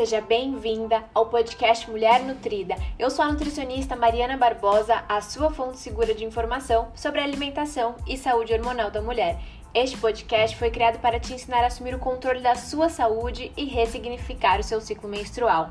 seja 0.00 0.22
bem-vinda 0.22 1.04
ao 1.12 1.26
podcast 1.26 1.90
Mulher 1.90 2.22
Nutrida. 2.22 2.74
Eu 2.98 3.10
sou 3.10 3.22
a 3.22 3.30
nutricionista 3.30 3.94
Mariana 3.94 4.34
Barbosa, 4.34 5.04
a 5.06 5.20
sua 5.20 5.50
fonte 5.50 5.76
segura 5.76 6.14
de 6.14 6.24
informação 6.24 6.88
sobre 6.94 7.20
alimentação 7.20 7.94
e 8.08 8.16
saúde 8.16 8.54
hormonal 8.54 8.90
da 8.90 9.02
mulher. 9.02 9.38
Este 9.74 9.98
podcast 9.98 10.56
foi 10.56 10.70
criado 10.70 11.00
para 11.00 11.20
te 11.20 11.34
ensinar 11.34 11.64
a 11.64 11.66
assumir 11.66 11.94
o 11.94 11.98
controle 11.98 12.40
da 12.40 12.54
sua 12.54 12.88
saúde 12.88 13.52
e 13.54 13.66
ressignificar 13.66 14.58
o 14.58 14.64
seu 14.64 14.80
ciclo 14.80 15.06
menstrual. 15.06 15.70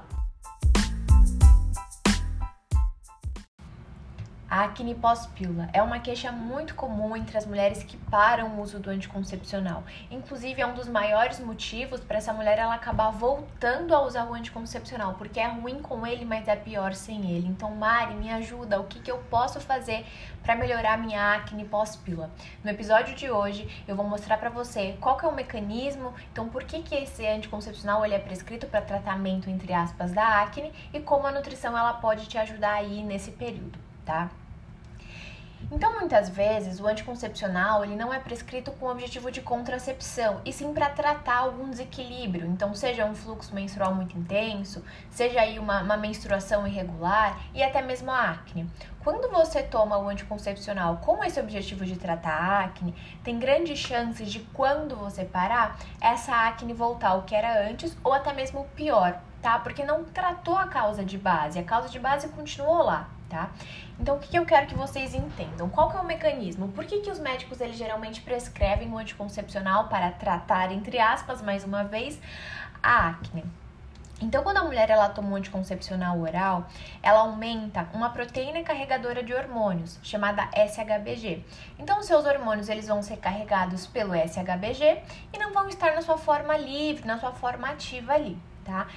A 4.49 4.63
acne 4.63 4.95
pós-pílula 4.95 5.69
é 5.73 5.83
uma 5.83 5.99
queixa 5.99 6.31
muito 6.31 6.73
comum 6.73 7.15
entre 7.15 7.37
as 7.37 7.45
mulheres 7.45 7.83
que 7.83 7.95
param 7.95 8.47
o 8.47 8.61
uso 8.61 8.79
do 8.79 8.89
anticoncepcional. 8.89 9.83
Inclusive, 10.09 10.59
é 10.59 10.65
um 10.65 10.73
dos 10.73 10.87
maiores 10.87 11.39
motivos 11.39 11.99
para 11.99 12.17
essa 12.17 12.33
mulher 12.33 12.57
ela 12.57 12.73
acabar 12.73 13.11
voltando 13.11 13.93
a 13.93 14.01
usar 14.01 14.25
o 14.25 14.33
anticoncepcional, 14.33 15.13
porque 15.19 15.39
é 15.39 15.47
ruim 15.47 15.83
com 15.83 16.05
ele, 16.07 16.25
mas 16.25 16.47
é 16.47 16.55
pior 16.55 16.95
sem 16.95 17.29
ele. 17.29 17.47
Então, 17.47 17.75
Mari, 17.75 18.15
me 18.15 18.31
ajuda, 18.31 18.79
o 18.79 18.85
que, 18.85 18.99
que 18.99 19.11
eu 19.11 19.19
posso 19.29 19.59
fazer 19.59 20.03
para 20.41 20.55
melhorar 20.55 20.97
minha 20.97 21.35
acne 21.35 21.63
pós-pílula? 21.63 22.31
No 22.63 22.71
episódio 22.71 23.13
de 23.13 23.29
hoje, 23.29 23.69
eu 23.87 23.95
vou 23.95 24.07
mostrar 24.07 24.37
para 24.37 24.49
você 24.49 24.97
qual 24.99 25.15
que 25.15 25.25
é 25.25 25.27
o 25.27 25.35
mecanismo, 25.35 26.11
então 26.31 26.49
por 26.49 26.63
que, 26.63 26.81
que 26.81 26.95
esse 26.95 27.23
anticoncepcional 27.27 28.03
ele 28.03 28.15
é 28.15 28.19
prescrito 28.19 28.65
para 28.65 28.81
tratamento, 28.81 29.47
entre 29.47 29.71
aspas, 29.73 30.11
da 30.11 30.41
acne 30.41 30.73
e 30.91 30.99
como 30.99 31.27
a 31.27 31.31
nutrição 31.31 31.77
ela 31.77 31.93
pode 31.93 32.25
te 32.25 32.39
ajudar 32.39 32.73
aí 32.73 33.03
nesse 33.03 33.29
período, 33.29 33.77
tá? 34.09 34.31
Então, 35.71 35.99
muitas 35.99 36.29
vezes, 36.29 36.79
o 36.79 36.87
anticoncepcional 36.87 37.83
ele 37.83 37.95
não 37.95 38.11
é 38.11 38.19
prescrito 38.19 38.71
com 38.71 38.87
o 38.87 38.89
objetivo 38.89 39.29
de 39.29 39.39
contracepção, 39.39 40.41
e 40.43 40.51
sim 40.51 40.73
para 40.73 40.89
tratar 40.89 41.37
algum 41.37 41.69
desequilíbrio. 41.69 42.47
Então, 42.47 42.73
seja 42.73 43.05
um 43.05 43.13
fluxo 43.13 43.53
menstrual 43.53 43.93
muito 43.93 44.17
intenso, 44.17 44.83
seja 45.11 45.41
aí 45.41 45.59
uma, 45.59 45.83
uma 45.83 45.95
menstruação 45.95 46.65
irregular 46.65 47.39
e 47.53 47.61
até 47.61 47.83
mesmo 47.83 48.09
a 48.09 48.31
acne. 48.31 48.67
Quando 49.03 49.29
você 49.29 49.61
toma 49.61 49.95
o 49.99 50.09
anticoncepcional 50.09 50.97
com 50.97 51.23
esse 51.23 51.39
objetivo 51.39 51.85
de 51.85 51.97
tratar 51.97 52.33
a 52.33 52.59
acne, 52.63 52.95
tem 53.23 53.37
grandes 53.37 53.77
chances 53.77 54.31
de 54.31 54.39
quando 54.39 54.95
você 54.95 55.23
parar, 55.23 55.77
essa 56.01 56.47
acne 56.47 56.73
voltar 56.73 57.09
ao 57.09 57.23
que 57.23 57.35
era 57.35 57.69
antes 57.69 57.95
ou 58.03 58.11
até 58.11 58.33
mesmo 58.33 58.65
pior, 58.75 59.21
tá? 59.39 59.59
Porque 59.59 59.83
não 59.83 60.03
tratou 60.03 60.57
a 60.57 60.67
causa 60.67 61.05
de 61.05 61.17
base, 61.17 61.59
a 61.59 61.63
causa 61.63 61.89
de 61.89 61.99
base 61.99 62.27
continuou 62.29 62.81
lá 62.81 63.18
tá? 63.29 63.51
Então, 63.99 64.15
o 64.15 64.19
que, 64.19 64.37
eu 64.37 64.45
quero 64.45 64.67
que 64.67 64.75
vocês 64.75 65.13
entendam? 65.13 65.69
Qual 65.69 65.89
que 65.89 65.97
é 65.97 65.99
o 66.01 66.05
mecanismo? 66.05 66.69
Por 66.69 66.85
que, 66.85 66.99
que 66.99 67.11
os 67.11 67.19
médicos, 67.19 67.61
eles 67.61 67.77
geralmente 67.77 68.21
prescrevem 68.21 68.91
o 68.91 68.97
anticoncepcional 68.97 69.87
para 69.87 70.11
tratar, 70.11 70.71
entre 70.71 70.99
aspas, 70.99 71.41
mais 71.41 71.63
uma 71.63 71.83
vez, 71.83 72.19
a 72.81 73.09
acne? 73.09 73.43
Então, 74.21 74.43
quando 74.43 74.57
a 74.57 74.63
mulher 74.63 74.89
ela 74.89 75.07
toma 75.09 75.29
um 75.29 75.35
anticoncepcional 75.35 76.19
oral, 76.19 76.67
ela 77.01 77.21
aumenta 77.21 77.87
uma 77.93 78.09
proteína 78.09 78.61
carregadora 78.63 79.23
de 79.23 79.33
hormônios, 79.33 79.97
chamada 80.03 80.49
SHBG. 80.53 81.43
Então, 81.77 81.99
os 81.99 82.05
seus 82.05 82.25
hormônios 82.25 82.67
eles 82.67 82.87
vão 82.87 83.01
ser 83.01 83.17
carregados 83.17 83.87
pelo 83.87 84.13
SHBG 84.13 85.01
e 85.33 85.37
não 85.37 85.53
vão 85.53 85.69
estar 85.69 85.95
na 85.95 86.01
sua 86.01 86.17
forma 86.17 86.57
livre, 86.57 87.07
na 87.07 87.17
sua 87.17 87.31
forma 87.31 87.69
ativa 87.69 88.13
ali, 88.13 88.37
tá? 88.65 88.87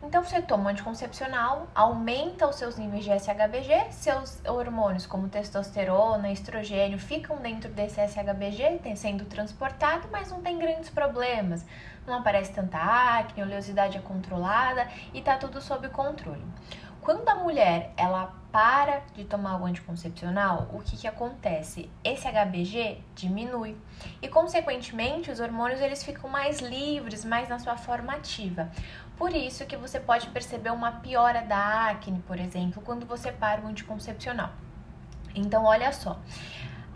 Então 0.00 0.22
você 0.22 0.40
toma 0.40 0.66
um 0.66 0.68
anticoncepcional, 0.68 1.66
aumenta 1.74 2.46
os 2.46 2.54
seus 2.54 2.76
níveis 2.76 3.04
de 3.04 3.10
SHBG, 3.10 3.90
seus 3.90 4.40
hormônios 4.46 5.06
como 5.06 5.28
testosterona, 5.28 6.30
estrogênio 6.30 7.00
ficam 7.00 7.36
dentro 7.38 7.68
desse 7.72 8.00
SHBG, 8.06 8.80
sendo 8.94 9.24
transportado, 9.24 10.06
mas 10.12 10.30
não 10.30 10.40
tem 10.40 10.56
grandes 10.56 10.88
problemas. 10.88 11.66
Não 12.08 12.16
aparece 12.20 12.52
tanta 12.52 12.78
acne, 12.78 13.42
a 13.42 13.44
oleosidade 13.44 13.98
é 13.98 14.00
controlada 14.00 14.88
e 15.12 15.20
tá 15.20 15.36
tudo 15.36 15.60
sob 15.60 15.88
controle. 15.90 16.42
Quando 17.02 17.28
a 17.28 17.34
mulher 17.34 17.92
ela 17.96 18.34
para 18.50 19.02
de 19.14 19.24
tomar 19.24 19.60
o 19.60 19.66
anticoncepcional, 19.66 20.68
o 20.72 20.80
que, 20.80 20.96
que 20.96 21.06
acontece? 21.06 21.90
Esse 22.02 22.26
HBG 22.26 22.98
diminui 23.14 23.76
e, 24.22 24.28
consequentemente, 24.28 25.30
os 25.30 25.38
hormônios 25.38 25.80
eles 25.80 26.02
ficam 26.02 26.28
mais 26.30 26.60
livres, 26.60 27.24
mais 27.26 27.48
na 27.48 27.58
sua 27.58 27.76
forma 27.76 28.14
ativa. 28.14 28.70
Por 29.16 29.34
isso 29.34 29.66
que 29.66 29.76
você 29.76 30.00
pode 30.00 30.28
perceber 30.28 30.70
uma 30.70 30.92
piora 30.92 31.42
da 31.42 31.90
acne, 31.90 32.20
por 32.26 32.38
exemplo, 32.38 32.82
quando 32.82 33.06
você 33.06 33.30
para 33.30 33.60
o 33.60 33.66
anticoncepcional. 33.66 34.50
Então, 35.34 35.64
olha 35.64 35.92
só. 35.92 36.18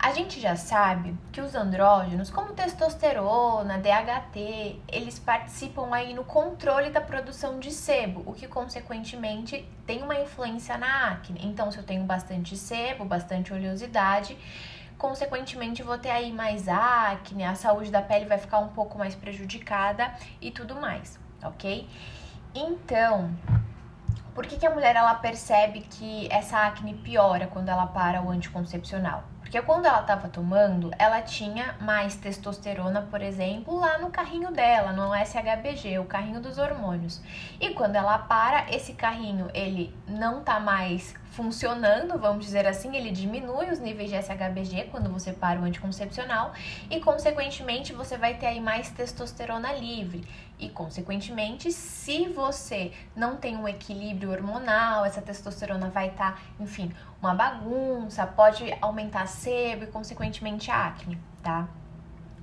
A 0.03 0.11
gente 0.11 0.37
já 0.37 0.57
sabe 0.57 1.17
que 1.31 1.39
os 1.39 1.55
andrógenos, 1.55 2.29
como 2.29 2.51
testosterona, 2.51 3.77
DHT, 3.77 4.81
eles 4.91 5.17
participam 5.17 5.95
aí 5.95 6.13
no 6.13 6.25
controle 6.25 6.89
da 6.89 6.99
produção 6.99 7.57
de 7.57 7.71
sebo, 7.71 8.21
o 8.25 8.33
que 8.33 8.45
consequentemente 8.45 9.65
tem 9.87 10.03
uma 10.03 10.19
influência 10.19 10.77
na 10.77 11.13
acne. 11.13 11.39
Então, 11.41 11.71
se 11.71 11.77
eu 11.77 11.85
tenho 11.85 12.03
bastante 12.03 12.57
sebo, 12.57 13.05
bastante 13.05 13.53
oleosidade, 13.53 14.37
consequentemente 14.97 15.81
vou 15.81 15.97
ter 15.97 16.11
aí 16.11 16.33
mais 16.33 16.67
acne, 16.67 17.45
a 17.45 17.55
saúde 17.55 17.89
da 17.89 18.01
pele 18.01 18.25
vai 18.25 18.37
ficar 18.37 18.59
um 18.59 18.73
pouco 18.73 18.97
mais 18.97 19.15
prejudicada 19.15 20.13
e 20.41 20.51
tudo 20.51 20.75
mais, 20.75 21.17
ok? 21.41 21.87
Então, 22.53 23.33
por 24.35 24.45
que, 24.45 24.57
que 24.57 24.65
a 24.65 24.69
mulher 24.69 24.97
ela 24.97 25.15
percebe 25.15 25.79
que 25.79 26.27
essa 26.29 26.57
acne 26.67 26.93
piora 26.93 27.47
quando 27.47 27.69
ela 27.69 27.87
para 27.87 28.21
o 28.21 28.29
anticoncepcional? 28.29 29.31
Porque 29.53 29.67
quando 29.67 29.85
ela 29.85 30.01
estava 30.01 30.27
tomando, 30.29 30.89
ela 30.97 31.21
tinha 31.21 31.75
mais 31.79 32.15
testosterona, 32.15 33.03
por 33.03 33.21
exemplo, 33.21 33.77
lá 33.77 33.99
no 33.99 34.09
carrinho 34.09 34.51
dela, 34.51 34.91
no 34.91 35.13
SHBG, 35.13 35.99
o 35.99 36.05
carrinho 36.05 36.41
dos 36.41 36.57
hormônios. 36.57 37.21
E 37.61 37.69
quando 37.75 37.95
ela 37.95 38.17
para, 38.17 38.65
esse 38.73 38.93
carrinho 38.93 39.51
ele 39.53 39.95
não 40.07 40.41
tá 40.41 40.59
mais 40.59 41.13
funcionando, 41.33 42.17
vamos 42.19 42.45
dizer 42.45 42.67
assim, 42.67 42.95
ele 42.95 43.11
diminui 43.11 43.69
os 43.71 43.79
níveis 43.79 44.09
de 44.09 44.15
SHBG 44.15 44.89
quando 44.91 45.09
você 45.09 45.33
para 45.33 45.59
o 45.59 45.63
anticoncepcional 45.63 46.53
e, 46.89 46.99
consequentemente, 46.99 47.91
você 47.91 48.17
vai 48.17 48.35
ter 48.35 48.45
aí 48.45 48.61
mais 48.61 48.91
testosterona 48.91 49.73
livre. 49.73 50.23
E, 50.59 50.69
consequentemente, 50.69 51.71
se 51.71 52.29
você 52.29 52.91
não 53.15 53.35
tem 53.35 53.57
um 53.57 53.67
equilíbrio 53.67 54.31
hormonal, 54.31 55.03
essa 55.05 55.21
testosterona 55.21 55.89
vai 55.89 56.09
estar, 56.09 56.33
tá, 56.33 56.41
enfim, 56.59 56.91
uma 57.19 57.33
bagunça, 57.33 58.27
pode 58.27 58.71
aumentar 58.79 59.25
sebo 59.27 59.85
e, 59.85 59.87
consequentemente, 59.87 60.69
a 60.69 60.85
acne, 60.85 61.17
tá? 61.41 61.67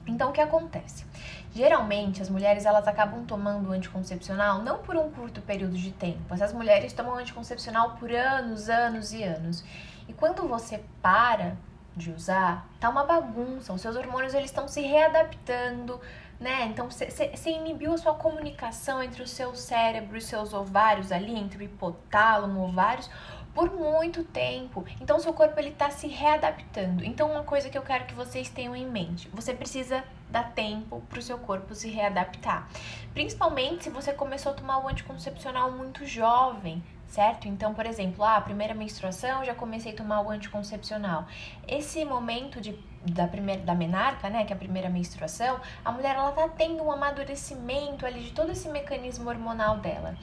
Então, 0.07 0.31
o 0.31 0.33
que 0.33 0.41
acontece? 0.41 1.05
Geralmente, 1.53 2.23
as 2.23 2.29
mulheres 2.29 2.65
elas 2.65 2.87
acabam 2.87 3.25
tomando 3.25 3.73
anticoncepcional 3.73 4.63
não 4.63 4.79
por 4.79 4.97
um 4.97 5.11
curto 5.11 5.43
período 5.43 5.77
de 5.77 5.93
tempo. 5.93 6.33
Essas 6.33 6.53
mulheres 6.53 6.93
tomam 6.93 7.17
anticoncepcional 7.17 7.97
por 7.97 8.13
anos, 8.13 8.69
anos 8.69 9.13
e 9.13 9.23
anos. 9.23 9.65
E 10.09 10.13
quando 10.13 10.47
você 10.47 10.83
para 11.03 11.57
de 11.97 12.11
usar, 12.11 12.69
tá 12.79 12.89
uma 12.89 13.05
bagunça. 13.05 13.73
Os 13.73 13.81
seus 13.81 13.97
hormônios 13.97 14.33
eles 14.33 14.51
estão 14.51 14.69
se 14.69 14.81
readaptando, 14.81 16.01
né? 16.39 16.65
Então 16.67 16.89
você 16.89 17.51
inibiu 17.51 17.93
a 17.93 17.99
sua 17.99 18.15
comunicação 18.15 19.03
entre 19.03 19.23
o 19.23 19.27
seu 19.27 19.55
cérebro 19.55 20.17
e 20.17 20.21
seus 20.21 20.55
ovários 20.55 21.13
ali, 21.13 21.37
entre 21.37 21.59
o 21.59 21.63
hipotálamo, 21.63 22.63
ovários, 22.63 23.11
por 23.55 23.73
muito 23.73 24.25
tempo. 24.25 24.85
Então 25.01 25.19
seu 25.19 25.33
corpo 25.33 25.59
ele 25.59 25.71
tá 25.71 25.91
se 25.91 26.07
readaptando. 26.07 27.05
Então 27.05 27.31
uma 27.31 27.43
coisa 27.43 27.69
que 27.69 27.77
eu 27.77 27.83
quero 27.83 28.07
que 28.07 28.15
vocês 28.15 28.49
tenham 28.49 28.75
em 28.77 28.87
mente, 28.87 29.29
você 29.33 29.53
precisa 29.55 30.05
dar 30.31 30.53
tempo 30.53 31.03
para 31.09 31.19
o 31.19 31.23
seu 31.23 31.39
corpo 31.39 31.75
se 31.75 31.89
readaptar. 31.89 32.69
Principalmente 33.13 33.85
se 33.85 33.91
você 33.91 34.13
começou 34.13 34.53
a 34.53 34.55
tomar 34.55 34.79
o 34.79 34.89
anticoncepcional 34.89 35.73
muito 35.73 36.07
jovem, 36.07 36.83
certo? 37.11 37.49
Então, 37.49 37.75
por 37.75 37.85
exemplo, 37.85 38.25
ah, 38.25 38.37
a 38.37 38.41
primeira 38.41 38.73
menstruação, 38.73 39.45
já 39.45 39.55
comecei 39.55 39.93
a 39.93 39.97
tomar 39.97 40.21
o 40.23 40.31
anticoncepcional. 40.31 41.27
Esse 41.67 42.05
momento 42.05 42.61
de, 42.61 42.79
da 43.05 43.27
primeira 43.27 43.63
da 43.63 43.75
menarca, 43.75 44.31
né, 44.31 44.45
que 44.45 44.53
é 44.53 44.57
a 44.57 44.59
primeira 44.59 44.89
menstruação, 44.89 45.61
a 45.85 45.91
mulher 45.91 46.15
ela 46.15 46.31
tá 46.31 46.49
tendo 46.49 46.83
um 46.83 46.91
amadurecimento 46.91 48.07
ali 48.07 48.21
de 48.21 48.33
todo 48.33 48.53
esse 48.53 48.69
mecanismo 48.69 49.29
hormonal 49.29 49.79
dela. 49.79 50.17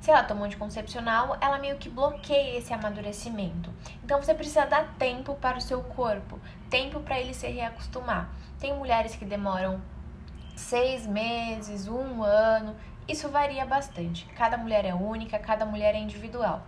Se 0.00 0.12
ela 0.12 0.22
toma 0.22 0.46
anticoncepcional, 0.46 1.36
ela 1.40 1.58
meio 1.58 1.76
que 1.76 1.88
bloqueia 1.88 2.58
esse 2.58 2.72
amadurecimento. 2.72 3.72
Então 4.04 4.22
você 4.22 4.32
precisa 4.32 4.64
dar 4.64 4.94
tempo 4.94 5.34
para 5.34 5.58
o 5.58 5.60
seu 5.60 5.82
corpo, 5.82 6.38
tempo 6.70 7.00
para 7.00 7.18
ele 7.18 7.34
se 7.34 7.48
reacostumar. 7.48 8.30
Tem 8.60 8.72
mulheres 8.76 9.16
que 9.16 9.24
demoram 9.24 9.82
seis 10.54 11.04
meses, 11.04 11.88
um 11.88 12.22
ano, 12.22 12.76
isso 13.08 13.28
varia 13.28 13.64
bastante. 13.64 14.26
Cada 14.36 14.56
mulher 14.56 14.84
é 14.84 14.94
única, 14.94 15.38
cada 15.38 15.64
mulher 15.64 15.94
é 15.94 15.98
individual. 15.98 16.62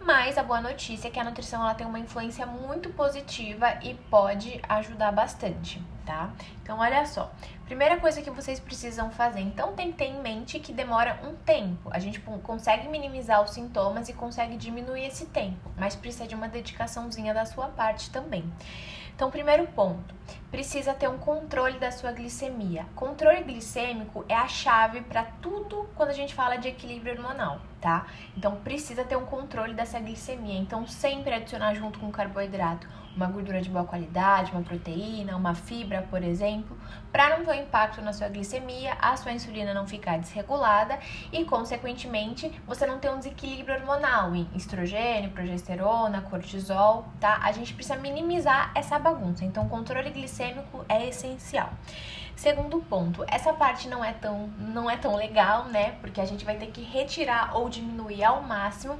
Mas 0.00 0.36
a 0.36 0.42
boa 0.42 0.60
notícia 0.60 1.08
é 1.08 1.10
que 1.10 1.18
a 1.18 1.24
nutrição 1.24 1.62
ela 1.62 1.74
tem 1.74 1.86
uma 1.86 1.98
influência 1.98 2.44
muito 2.46 2.90
positiva 2.90 3.78
e 3.82 3.94
pode 3.94 4.60
ajudar 4.68 5.12
bastante, 5.12 5.82
tá? 6.08 6.30
Então, 6.62 6.78
olha 6.78 7.04
só. 7.04 7.30
Primeira 7.66 8.00
coisa 8.00 8.22
que 8.22 8.30
vocês 8.30 8.58
precisam 8.58 9.10
fazer, 9.10 9.40
então 9.40 9.74
tem 9.74 9.92
que 9.92 9.98
ter 9.98 10.06
em 10.06 10.22
mente 10.22 10.58
que 10.58 10.72
demora 10.72 11.20
um 11.22 11.34
tempo. 11.34 11.90
A 11.92 11.98
gente 11.98 12.18
consegue 12.42 12.88
minimizar 12.88 13.44
os 13.44 13.50
sintomas 13.50 14.08
e 14.08 14.14
consegue 14.14 14.56
diminuir 14.56 15.04
esse 15.04 15.26
tempo, 15.26 15.70
mas 15.76 15.94
precisa 15.94 16.26
de 16.26 16.34
uma 16.34 16.48
dedicaçãozinha 16.48 17.34
da 17.34 17.44
sua 17.44 17.68
parte 17.68 18.10
também. 18.10 18.50
Então, 19.14 19.30
primeiro 19.30 19.66
ponto, 19.66 20.14
precisa 20.50 20.94
ter 20.94 21.08
um 21.08 21.18
controle 21.18 21.78
da 21.78 21.90
sua 21.90 22.10
glicemia. 22.12 22.86
Controle 22.94 23.42
glicêmico 23.42 24.24
é 24.28 24.34
a 24.34 24.48
chave 24.48 25.02
para 25.02 25.24
tudo 25.42 25.90
quando 25.94 26.10
a 26.10 26.14
gente 26.14 26.34
fala 26.34 26.56
de 26.56 26.68
equilíbrio 26.68 27.16
hormonal, 27.16 27.60
tá? 27.82 28.06
Então, 28.34 28.56
precisa 28.60 29.04
ter 29.04 29.16
um 29.16 29.26
controle 29.26 29.74
dessa 29.74 29.98
glicemia. 29.98 30.58
Então, 30.58 30.86
sempre 30.86 31.34
adicionar 31.34 31.74
junto 31.74 31.98
com 31.98 32.10
carboidrato 32.10 32.88
uma 33.18 33.26
gordura 33.26 33.60
de 33.60 33.68
boa 33.68 33.84
qualidade, 33.84 34.52
uma 34.52 34.62
proteína, 34.62 35.36
uma 35.36 35.52
fibra, 35.52 36.06
por 36.08 36.22
exemplo, 36.22 36.78
para 37.10 37.36
não 37.36 37.44
ter 37.44 37.50
um 37.50 37.62
impacto 37.62 38.00
na 38.00 38.12
sua 38.12 38.28
glicemia, 38.28 38.96
a 39.00 39.16
sua 39.16 39.32
insulina 39.32 39.74
não 39.74 39.88
ficar 39.88 40.18
desregulada 40.18 40.98
e, 41.32 41.44
consequentemente, 41.44 42.48
você 42.64 42.86
não 42.86 43.00
ter 43.00 43.10
um 43.10 43.18
desequilíbrio 43.18 43.74
hormonal 43.74 44.36
em 44.36 44.48
estrogênio, 44.54 45.30
progesterona, 45.30 46.20
cortisol, 46.22 47.06
tá? 47.18 47.40
A 47.42 47.50
gente 47.50 47.74
precisa 47.74 47.96
minimizar 47.96 48.70
essa 48.72 48.96
bagunça. 49.00 49.44
Então, 49.44 49.68
controle 49.68 50.10
glicêmico 50.10 50.84
é 50.88 51.08
essencial. 51.08 51.70
Segundo 52.36 52.78
ponto, 52.78 53.24
essa 53.26 53.52
parte 53.52 53.88
não 53.88 54.04
é 54.04 54.12
tão 54.12 54.46
não 54.58 54.88
é 54.88 54.96
tão 54.96 55.16
legal, 55.16 55.64
né? 55.64 55.96
Porque 56.00 56.20
a 56.20 56.24
gente 56.24 56.44
vai 56.44 56.56
ter 56.56 56.68
que 56.68 56.82
retirar 56.82 57.56
ou 57.56 57.68
diminuir 57.68 58.22
ao 58.22 58.42
máximo 58.44 58.96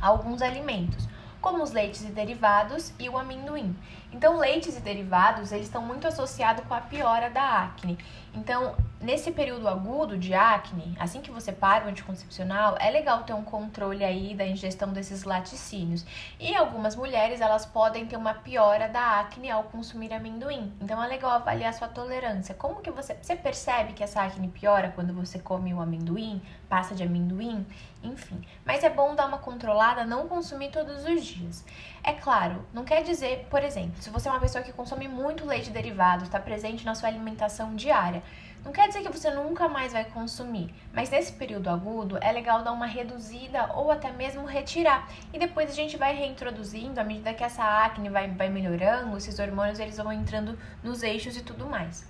alguns 0.00 0.42
alimentos 0.42 1.08
como 1.40 1.62
os 1.62 1.70
leites 1.70 2.02
e 2.02 2.06
derivados 2.06 2.92
e 2.98 3.08
o 3.08 3.16
amendoim. 3.16 3.76
Então, 4.10 4.38
leites 4.38 4.76
e 4.76 4.80
derivados, 4.80 5.52
eles 5.52 5.66
estão 5.66 5.82
muito 5.82 6.06
associados 6.06 6.64
com 6.64 6.74
a 6.74 6.80
piora 6.80 7.28
da 7.28 7.62
acne. 7.64 7.98
Então, 8.34 8.74
nesse 9.00 9.30
período 9.30 9.68
agudo 9.68 10.16
de 10.16 10.32
acne, 10.32 10.96
assim 10.98 11.20
que 11.20 11.30
você 11.30 11.52
para 11.52 11.84
o 11.84 11.88
anticoncepcional, 11.88 12.76
é 12.80 12.90
legal 12.90 13.22
ter 13.24 13.34
um 13.34 13.44
controle 13.44 14.04
aí 14.04 14.34
da 14.34 14.46
ingestão 14.46 14.92
desses 14.92 15.24
laticínios. 15.24 16.06
E 16.40 16.54
algumas 16.54 16.96
mulheres, 16.96 17.40
elas 17.40 17.66
podem 17.66 18.06
ter 18.06 18.16
uma 18.16 18.32
piora 18.32 18.88
da 18.88 19.20
acne 19.20 19.50
ao 19.50 19.64
consumir 19.64 20.12
amendoim. 20.12 20.72
Então, 20.80 21.02
é 21.02 21.06
legal 21.06 21.32
avaliar 21.32 21.74
sua 21.74 21.88
tolerância. 21.88 22.54
Como 22.54 22.80
que 22.80 22.90
você, 22.90 23.14
você 23.20 23.36
percebe 23.36 23.92
que 23.92 24.02
essa 24.02 24.22
acne 24.22 24.48
piora 24.48 24.92
quando 24.94 25.12
você 25.12 25.38
come 25.38 25.74
o 25.74 25.80
amendoim, 25.80 26.40
passa 26.68 26.94
de 26.94 27.02
amendoim, 27.02 27.66
enfim. 28.02 28.40
Mas 28.64 28.84
é 28.84 28.90
bom 28.90 29.14
dar 29.14 29.26
uma 29.26 29.38
controlada, 29.38 30.04
não 30.04 30.28
consumir 30.28 30.70
todos 30.70 31.04
os 31.04 31.27
dias. 31.28 31.64
É 32.02 32.12
claro, 32.12 32.64
não 32.72 32.84
quer 32.84 33.02
dizer, 33.02 33.46
por 33.50 33.62
exemplo, 33.62 34.00
se 34.00 34.10
você 34.10 34.28
é 34.28 34.30
uma 34.30 34.40
pessoa 34.40 34.62
que 34.64 34.72
consome 34.72 35.06
muito 35.08 35.44
leite 35.44 35.70
derivado, 35.70 36.24
está 36.24 36.38
presente 36.40 36.84
na 36.84 36.94
sua 36.94 37.08
alimentação 37.08 37.74
diária, 37.74 38.22
não 38.64 38.72
quer 38.72 38.88
dizer 38.88 39.02
que 39.02 39.10
você 39.10 39.30
nunca 39.30 39.68
mais 39.68 39.92
vai 39.92 40.04
consumir, 40.04 40.74
mas 40.92 41.10
nesse 41.10 41.32
período 41.32 41.70
agudo 41.70 42.18
é 42.20 42.32
legal 42.32 42.62
dar 42.62 42.72
uma 42.72 42.86
reduzida 42.86 43.72
ou 43.74 43.90
até 43.90 44.10
mesmo 44.10 44.44
retirar. 44.44 45.08
E 45.32 45.38
depois 45.38 45.70
a 45.70 45.74
gente 45.74 45.96
vai 45.96 46.14
reintroduzindo 46.14 47.00
à 47.00 47.04
medida 47.04 47.32
que 47.32 47.44
essa 47.44 47.62
acne 47.62 48.08
vai, 48.08 48.28
vai 48.28 48.48
melhorando, 48.48 49.16
esses 49.16 49.38
hormônios 49.38 49.78
eles 49.78 49.96
vão 49.96 50.12
entrando 50.12 50.58
nos 50.82 51.02
eixos 51.02 51.36
e 51.36 51.42
tudo 51.42 51.66
mais. 51.66 52.06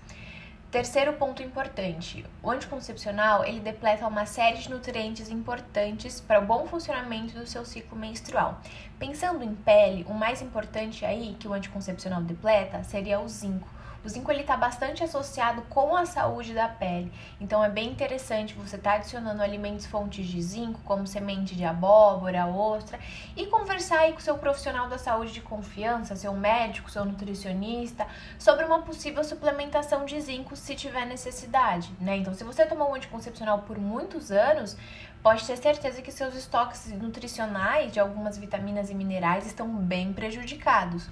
Terceiro 0.70 1.15
ponto 1.15 1.43
importante, 1.43 2.26
o 2.43 2.50
anticoncepcional 2.50 3.43
ele 3.43 3.59
depleta 3.59 4.06
uma 4.06 4.26
série 4.26 4.59
de 4.59 4.69
nutrientes 4.69 5.31
importantes 5.31 6.20
para 6.20 6.41
o 6.41 6.44
bom 6.44 6.67
funcionamento 6.67 7.38
do 7.38 7.47
seu 7.47 7.65
ciclo 7.65 7.97
menstrual. 7.97 8.61
Pensando 8.99 9.43
em 9.43 9.55
pele, 9.55 10.05
o 10.06 10.12
mais 10.12 10.43
importante 10.43 11.06
aí 11.06 11.35
que 11.41 11.49
o 11.49 11.55
anticoncepcional 11.55 12.20
depleta 12.20 12.85
seria 12.85 13.19
o 13.19 13.26
zinco. 13.26 13.67
O 14.04 14.08
zinco 14.08 14.30
ele 14.30 14.42
está 14.42 14.56
bastante 14.56 15.02
associado 15.02 15.62
com 15.62 15.96
a 15.96 16.06
saúde 16.06 16.54
da 16.54 16.68
pele, 16.68 17.12
então 17.40 17.64
é 17.64 17.68
bem 17.68 17.90
interessante 17.90 18.54
você 18.54 18.76
estar 18.76 18.92
tá 18.92 18.96
adicionando 18.96 19.42
alimentos 19.42 19.86
fontes 19.86 20.24
de 20.26 20.40
zinco, 20.40 20.80
como 20.84 21.06
semente 21.06 21.56
de 21.56 21.64
abóbora, 21.64 22.46
ostra, 22.46 22.98
e 23.36 23.46
conversar 23.46 23.98
aí 24.00 24.12
com 24.12 24.20
seu 24.20 24.38
profissional 24.38 24.88
da 24.88 24.98
saúde 24.98 25.32
de 25.32 25.40
confiança, 25.40 26.14
seu 26.14 26.32
médico, 26.32 26.90
seu 26.90 27.04
nutricionista, 27.04 28.06
sobre 28.38 28.64
uma 28.64 28.82
possível 28.82 29.24
suplementação 29.24 30.04
de 30.04 30.20
zinco 30.20 30.54
se 30.54 30.76
tiver 30.76 31.04
necessidade, 31.04 31.92
né? 32.00 32.16
Então, 32.18 32.32
se 32.34 32.44
você 32.44 32.64
tomou 32.66 32.90
um 32.90 32.94
anticoncepcional 32.94 33.60
por 33.62 33.78
muitos 33.78 34.30
anos, 34.30 34.76
pode 35.22 35.44
ter 35.44 35.56
certeza 35.56 36.00
que 36.00 36.12
seus 36.12 36.34
estoques 36.34 36.86
nutricionais 36.92 37.92
de 37.92 37.98
algumas 37.98 38.38
vitaminas 38.38 38.90
e 38.90 38.94
minerais 38.94 39.46
estão 39.46 39.68
bem 39.68 40.12
prejudicados. 40.12 41.08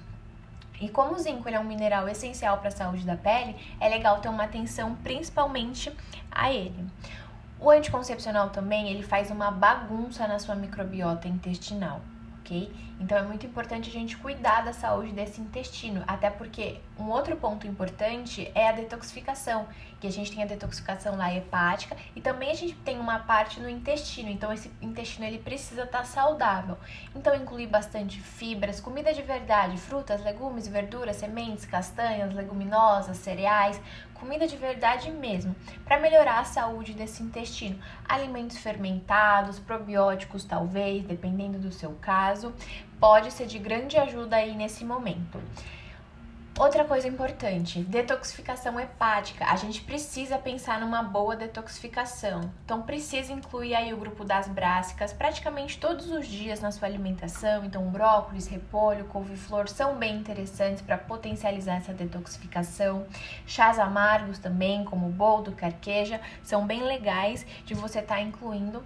E 0.79 0.89
como 0.89 1.15
o 1.15 1.19
zinco 1.19 1.49
é 1.49 1.59
um 1.59 1.63
mineral 1.63 2.07
essencial 2.07 2.57
para 2.59 2.67
a 2.67 2.71
saúde 2.71 3.05
da 3.05 3.15
pele, 3.15 3.55
é 3.79 3.89
legal 3.89 4.19
ter 4.19 4.29
uma 4.29 4.43
atenção 4.43 4.95
principalmente 5.03 5.91
a 6.31 6.51
ele. 6.51 6.85
O 7.59 7.71
anticoncepcional 7.71 8.51
também, 8.51 8.89
ele 8.89 9.01
faz 9.01 9.31
uma 9.31 9.49
bagunça 9.49 10.27
na 10.27 10.37
sua 10.37 10.55
microbiota 10.55 11.27
intestinal 11.27 12.01
ok? 12.47 12.71
Então 12.99 13.17
é 13.17 13.21
muito 13.21 13.45
importante 13.45 13.89
a 13.89 13.93
gente 13.93 14.17
cuidar 14.17 14.61
da 14.63 14.73
saúde 14.73 15.11
desse 15.11 15.39
intestino, 15.39 16.03
até 16.07 16.29
porque 16.29 16.79
um 16.97 17.09
outro 17.09 17.35
ponto 17.35 17.67
importante 17.67 18.49
é 18.55 18.69
a 18.69 18.71
detoxificação, 18.71 19.67
que 19.99 20.07
a 20.07 20.11
gente 20.11 20.31
tem 20.31 20.43
a 20.43 20.47
detoxificação 20.47 21.15
lá 21.15 21.33
hepática 21.33 21.95
e 22.15 22.21
também 22.21 22.51
a 22.51 22.55
gente 22.55 22.73
tem 22.75 22.99
uma 22.99 23.19
parte 23.19 23.59
no 23.59 23.69
intestino, 23.69 24.29
então 24.29 24.51
esse 24.51 24.71
intestino 24.81 25.27
ele 25.27 25.39
precisa 25.39 25.83
estar 25.83 25.99
tá 25.99 26.05
saudável. 26.05 26.77
Então 27.15 27.35
incluir 27.35 27.67
bastante 27.67 28.19
fibras, 28.19 28.79
comida 28.79 29.13
de 29.13 29.21
verdade, 29.21 29.77
frutas, 29.77 30.23
legumes, 30.23 30.67
verduras, 30.67 31.17
sementes, 31.17 31.65
castanhas, 31.65 32.33
leguminosas, 32.33 33.17
cereais, 33.17 33.79
comida 34.15 34.47
de 34.47 34.57
verdade 34.57 35.11
mesmo, 35.11 35.55
para 35.85 35.99
melhorar 35.99 36.39
a 36.39 36.43
saúde 36.43 36.93
desse 36.93 37.21
intestino. 37.21 37.79
Alimentos 38.07 38.57
fermentados, 38.57 39.59
probióticos 39.59 40.43
talvez, 40.43 41.03
dependendo 41.03 41.59
do 41.59 41.71
seu 41.71 41.91
caso, 42.01 42.36
pode 42.99 43.31
ser 43.31 43.45
de 43.45 43.59
grande 43.59 43.97
ajuda 43.97 44.35
aí 44.35 44.55
nesse 44.55 44.83
momento. 44.83 45.41
Outra 46.59 46.83
coisa 46.83 47.07
importante, 47.07 47.83
detoxificação 47.83 48.79
hepática. 48.79 49.45
A 49.45 49.55
gente 49.55 49.79
precisa 49.81 50.39
pensar 50.39 50.79
numa 50.79 51.03
boa 51.03 51.35
detoxificação. 51.35 52.49
Então 52.65 52.81
precisa 52.81 53.31
incluir 53.31 53.75
aí 53.75 53.93
o 53.93 53.97
grupo 53.97 54.25
das 54.25 54.47
brássicas 54.47 55.13
praticamente 55.13 55.77
todos 55.77 56.09
os 56.09 56.25
dias 56.27 56.59
na 56.59 56.71
sua 56.71 56.87
alimentação. 56.87 57.63
Então 57.63 57.87
brócolis, 57.91 58.47
repolho, 58.47 59.05
couve-flor 59.05 59.69
são 59.69 59.97
bem 59.97 60.15
interessantes 60.15 60.81
para 60.81 60.97
potencializar 60.97 61.75
essa 61.75 61.93
detoxificação. 61.93 63.05
Chás 63.45 63.77
amargos 63.77 64.39
também, 64.39 64.83
como 64.83 65.09
boldo, 65.09 65.51
carqueja, 65.51 66.19
são 66.41 66.65
bem 66.65 66.81
legais 66.81 67.45
de 67.65 67.75
você 67.75 67.99
estar 67.99 68.15
tá 68.15 68.21
incluindo 68.21 68.83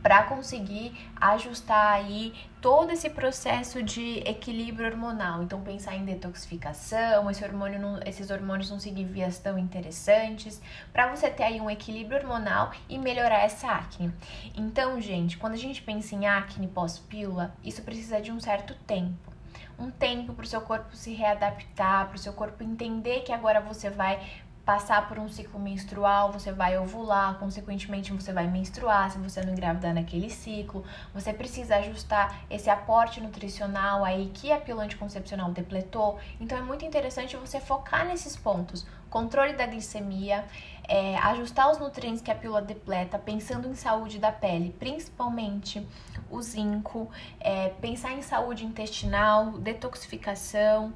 para 0.00 0.24
conseguir 0.24 1.10
ajustar 1.16 1.94
aí 1.94 2.32
todo 2.60 2.90
esse 2.92 3.10
processo 3.10 3.82
de 3.82 4.18
equilíbrio 4.20 4.88
hormonal. 4.88 5.42
Então 5.42 5.60
pensar 5.60 5.96
em 5.96 6.04
detoxificação, 6.04 7.30
esse 7.30 7.44
hormônio 7.44 7.80
não, 7.80 8.00
esses 8.06 8.30
hormônios 8.30 8.70
não 8.70 8.78
seguir 8.78 9.04
vias 9.04 9.38
tão 9.38 9.58
interessantes, 9.58 10.62
para 10.92 11.14
você 11.14 11.28
ter 11.28 11.42
aí 11.42 11.60
um 11.60 11.68
equilíbrio 11.68 12.20
hormonal 12.20 12.72
e 12.88 12.98
melhorar 12.98 13.44
essa 13.44 13.68
acne. 13.68 14.12
Então, 14.54 15.00
gente, 15.00 15.36
quando 15.36 15.54
a 15.54 15.58
gente 15.58 15.82
pensa 15.82 16.14
em 16.14 16.26
acne 16.26 16.68
pós-pílula, 16.68 17.54
isso 17.64 17.82
precisa 17.82 18.20
de 18.20 18.30
um 18.30 18.40
certo 18.40 18.74
tempo 18.86 19.32
um 19.78 19.90
tempo 19.90 20.32
para 20.32 20.44
o 20.44 20.46
seu 20.46 20.60
corpo 20.60 20.94
se 20.94 21.12
readaptar, 21.12 22.06
para 22.06 22.16
o 22.16 22.18
seu 22.18 22.32
corpo 22.32 22.62
entender 22.62 23.20
que 23.20 23.32
agora 23.32 23.60
você 23.60 23.90
vai 23.90 24.20
passar 24.64 25.08
por 25.08 25.18
um 25.18 25.28
ciclo 25.28 25.58
menstrual, 25.58 26.30
você 26.30 26.52
vai 26.52 26.78
ovular, 26.78 27.34
consequentemente 27.38 28.12
você 28.12 28.32
vai 28.32 28.46
menstruar 28.46 29.10
se 29.10 29.18
você 29.18 29.42
não 29.44 29.52
engravidar 29.52 29.92
naquele 29.92 30.30
ciclo. 30.30 30.84
Você 31.12 31.32
precisa 31.32 31.76
ajustar 31.76 32.44
esse 32.48 32.70
aporte 32.70 33.20
nutricional 33.20 34.04
aí 34.04 34.30
que 34.32 34.52
a 34.52 34.60
pílula 34.60 34.84
anticoncepcional 34.84 35.50
depletou. 35.50 36.18
Então 36.40 36.56
é 36.56 36.62
muito 36.62 36.84
interessante 36.84 37.36
você 37.36 37.58
focar 37.58 38.06
nesses 38.06 38.36
pontos. 38.36 38.86
Controle 39.10 39.52
da 39.52 39.66
glicemia, 39.66 40.44
é, 40.88 41.16
ajustar 41.18 41.70
os 41.70 41.78
nutrientes 41.78 42.22
que 42.22 42.30
a 42.30 42.34
pílula 42.34 42.62
depleta, 42.62 43.18
pensando 43.18 43.68
em 43.68 43.74
saúde 43.74 44.18
da 44.18 44.32
pele, 44.32 44.74
principalmente 44.78 45.86
o 46.30 46.40
zinco, 46.40 47.10
é, 47.38 47.68
pensar 47.80 48.12
em 48.12 48.22
saúde 48.22 48.64
intestinal, 48.64 49.52
detoxificação, 49.58 50.94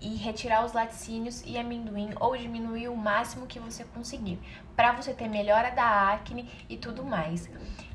e 0.00 0.14
retirar 0.16 0.64
os 0.64 0.72
laticínios 0.72 1.42
e 1.46 1.56
amendoim 1.58 2.10
ou 2.20 2.36
diminuir 2.36 2.88
o 2.88 2.96
máximo 2.96 3.46
que 3.46 3.58
você 3.58 3.84
conseguir, 3.84 4.38
para 4.74 4.92
você 4.92 5.12
ter 5.12 5.28
melhora 5.28 5.70
da 5.70 6.12
acne 6.12 6.50
e 6.68 6.76
tudo 6.76 7.04
mais. 7.04 7.48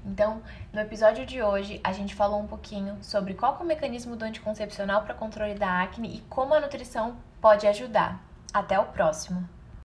Então, 0.05 0.41
no 0.73 0.79
episódio 0.79 1.25
de 1.25 1.41
hoje, 1.41 1.79
a 1.83 1.91
gente 1.91 2.15
falou 2.15 2.39
um 2.39 2.47
pouquinho 2.47 2.97
sobre 3.01 3.33
qual 3.33 3.57
é 3.59 3.63
o 3.63 3.65
mecanismo 3.65 4.15
do 4.15 4.25
anticoncepcional 4.25 5.03
para 5.03 5.13
controle 5.13 5.53
da 5.53 5.81
acne 5.81 6.15
e 6.15 6.21
como 6.21 6.53
a 6.53 6.59
nutrição 6.59 7.17
pode 7.39 7.67
ajudar. 7.67 8.23
Até 8.53 8.79
o 8.79 8.85
próximo! 8.85 9.60